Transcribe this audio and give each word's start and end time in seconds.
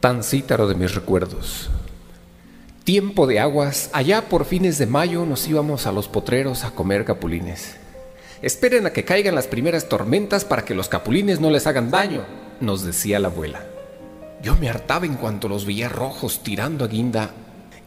Tan 0.00 0.24
cítaro 0.24 0.66
de 0.66 0.74
mis 0.74 0.94
recuerdos. 0.94 1.68
Tiempo 2.84 3.26
de 3.26 3.38
aguas, 3.38 3.90
allá 3.92 4.30
por 4.30 4.46
fines 4.46 4.78
de 4.78 4.86
mayo 4.86 5.26
nos 5.26 5.46
íbamos 5.46 5.86
a 5.86 5.92
los 5.92 6.08
potreros 6.08 6.64
a 6.64 6.70
comer 6.70 7.04
capulines. 7.04 7.76
Esperen 8.40 8.86
a 8.86 8.94
que 8.94 9.04
caigan 9.04 9.34
las 9.34 9.46
primeras 9.46 9.90
tormentas 9.90 10.46
para 10.46 10.64
que 10.64 10.74
los 10.74 10.88
capulines 10.88 11.38
no 11.40 11.50
les 11.50 11.66
hagan 11.66 11.90
daño, 11.90 12.24
nos 12.62 12.82
decía 12.82 13.18
la 13.18 13.28
abuela. 13.28 13.66
Yo 14.42 14.56
me 14.56 14.70
hartaba 14.70 15.04
en 15.04 15.16
cuanto 15.16 15.50
los 15.50 15.66
veía 15.66 15.90
rojos 15.90 16.42
tirando 16.42 16.86
a 16.86 16.88
guinda 16.88 17.32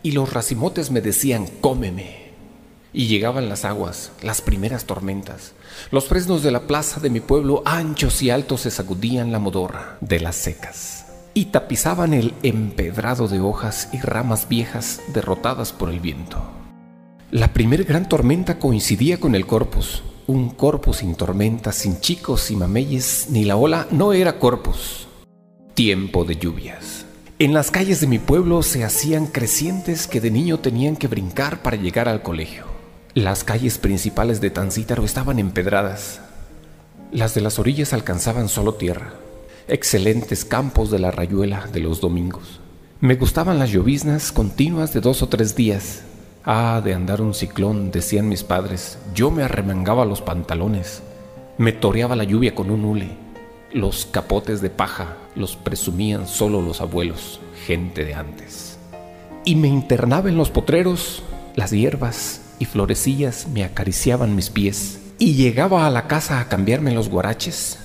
y 0.04 0.12
los 0.12 0.32
racimotes 0.32 0.92
me 0.92 1.02
decían 1.02 1.48
cómeme. 1.62 2.32
Y 2.94 3.08
llegaban 3.08 3.50
las 3.50 3.66
aguas, 3.66 4.12
las 4.22 4.42
primeras 4.42 4.86
tormentas. 4.86 5.54
Los 5.90 6.06
fresnos 6.06 6.44
de 6.44 6.52
la 6.52 6.68
plaza 6.68 7.00
de 7.00 7.10
mi 7.10 7.22
pueblo 7.22 7.64
anchos 7.66 8.22
y 8.22 8.30
altos 8.30 8.62
se 8.62 8.70
sacudían 8.70 9.32
la 9.32 9.40
modorra 9.40 9.98
de 10.00 10.20
las 10.20 10.36
secas 10.36 11.08
y 11.34 11.46
tapizaban 11.46 12.14
el 12.14 12.34
empedrado 12.44 13.28
de 13.28 13.40
hojas 13.40 13.90
y 13.92 14.00
ramas 14.00 14.48
viejas 14.48 15.02
derrotadas 15.14 15.74
por 15.74 15.90
el 15.90 16.00
viento. 16.00 16.42
La 17.32 17.54
primer 17.54 17.84
gran 17.84 18.08
tormenta 18.08 18.60
coincidía 18.60 19.20
con 19.20 19.34
el 19.34 19.48
corpus, 19.48 20.04
un 20.28 20.52
corpus 20.52 20.98
sin 20.98 21.16
tormenta, 21.16 21.72
sin 21.72 22.00
chicos 22.00 22.52
y 22.52 22.56
mameyes, 22.56 23.28
ni 23.30 23.44
la 23.44 23.56
ola 23.56 23.88
no 23.92 24.14
era 24.14 24.38
corpus. 24.40 25.08
Tiempo 25.74 26.24
de 26.26 26.36
lluvias. 26.36 27.06
En 27.40 27.54
las 27.54 27.72
calles 27.72 28.00
de 28.00 28.08
mi 28.08 28.20
pueblo 28.20 28.62
se 28.62 28.84
hacían 28.84 29.26
crecientes 29.26 30.08
que 30.08 30.22
de 30.22 30.30
niño 30.30 30.60
tenían 30.60 30.96
que 30.96 31.08
brincar 31.08 31.64
para 31.64 31.76
llegar 31.76 32.08
al 32.08 32.22
colegio. 32.22 32.66
Las 33.16 33.44
calles 33.44 33.80
principales 33.80 34.40
de 34.40 34.52
Tancítaro 34.52 35.04
estaban 35.04 35.40
empedradas. 35.40 36.22
Las 37.12 37.34
de 37.34 37.42
las 37.42 37.58
orillas 37.58 37.94
alcanzaban 37.94 38.50
solo 38.50 38.76
tierra. 38.76 39.23
Excelentes 39.70 40.44
campos 40.44 40.92
de 40.92 41.00
la 41.00 41.10
rayuela 41.10 41.68
de 41.72 41.80
los 41.80 42.02
domingos. 42.02 42.60
Me 43.00 43.16
gustaban 43.16 43.60
las 43.60 43.72
lloviznas 43.72 44.34
continuas 44.34 44.92
de 44.92 45.00
dos 45.00 45.22
o 45.22 45.30
tres 45.30 45.56
días. 45.56 46.04
Ah, 46.44 46.82
de 46.84 46.94
andar 46.94 47.22
un 47.22 47.34
ciclón, 47.34 47.90
decían 47.90 48.28
mis 48.28 48.44
padres. 48.44 48.98
Yo 49.16 49.32
me 49.32 49.42
arremangaba 49.42 50.04
los 50.04 50.22
pantalones. 50.22 51.02
Me 51.58 51.72
toreaba 51.72 52.18
la 52.18 52.26
lluvia 52.26 52.54
con 52.54 52.72
un 52.72 52.84
hule. 52.84 53.12
Los 53.72 54.06
capotes 54.06 54.62
de 54.62 54.70
paja 54.70 55.16
los 55.34 55.56
presumían 55.56 56.28
solo 56.28 56.62
los 56.62 56.82
abuelos, 56.82 57.40
gente 57.66 58.04
de 58.04 58.16
antes. 58.16 58.78
Y 59.46 59.56
me 59.56 59.70
internaba 59.70 60.28
en 60.28 60.36
los 60.36 60.50
potreros, 60.50 61.24
las 61.56 61.72
hierbas, 61.72 62.42
y 62.60 62.66
florecillas 62.66 63.48
me 63.48 63.64
acariciaban 63.64 64.36
mis 64.36 64.50
pies. 64.50 65.00
Y 65.20 65.36
llegaba 65.36 65.88
a 65.88 65.90
la 65.90 66.08
casa 66.08 66.42
a 66.42 66.50
cambiarme 66.50 66.94
los 66.94 67.08
guaraches, 67.08 67.80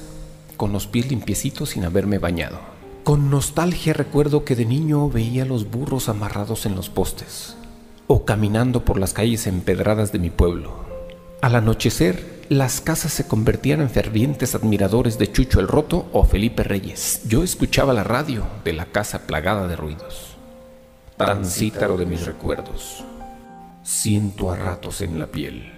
con 0.58 0.72
los 0.72 0.86
pies 0.86 1.08
limpiecitos 1.08 1.70
sin 1.70 1.86
haberme 1.86 2.18
bañado. 2.18 2.58
Con 3.04 3.30
nostalgia 3.30 3.94
recuerdo 3.94 4.44
que 4.44 4.54
de 4.54 4.66
niño 4.66 5.08
veía 5.08 5.46
los 5.46 5.70
burros 5.70 6.10
amarrados 6.10 6.66
en 6.66 6.76
los 6.76 6.90
postes, 6.90 7.56
o 8.06 8.26
caminando 8.26 8.84
por 8.84 8.98
las 8.98 9.14
calles 9.14 9.46
empedradas 9.46 10.12
de 10.12 10.18
mi 10.18 10.28
pueblo. 10.28 10.84
Al 11.40 11.54
anochecer, 11.54 12.44
las 12.50 12.82
casas 12.82 13.14
se 13.14 13.26
convertían 13.26 13.80
en 13.80 13.88
fervientes 13.88 14.54
admiradores 14.54 15.16
de 15.16 15.32
Chucho 15.32 15.60
el 15.60 15.68
Roto 15.68 16.10
o 16.12 16.24
Felipe 16.24 16.62
Reyes. 16.62 17.22
Yo 17.26 17.42
escuchaba 17.42 17.94
la 17.94 18.04
radio 18.04 18.44
de 18.64 18.74
la 18.74 18.84
casa 18.84 19.26
plagada 19.26 19.66
de 19.66 19.76
ruidos. 19.76 20.36
Transítaro 21.16 21.96
de 21.96 22.04
mis 22.04 22.26
recuerdos 22.26 23.04
siento 23.88 24.50
a 24.50 24.56
ratos 24.56 25.00
en 25.00 25.18
la 25.18 25.26
piel. 25.28 25.77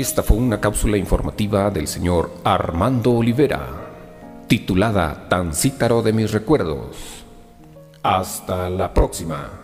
Esta 0.00 0.24
fue 0.24 0.38
una 0.38 0.58
cápsula 0.60 0.96
informativa 0.96 1.70
del 1.70 1.86
señor 1.86 2.32
Armando 2.42 3.12
Olivera, 3.12 3.68
titulada 4.48 5.28
Tan 5.28 5.54
cítaro 5.54 6.02
de 6.02 6.12
mis 6.12 6.32
recuerdos. 6.32 7.24
Hasta 8.02 8.68
la 8.70 8.92
próxima. 8.92 9.63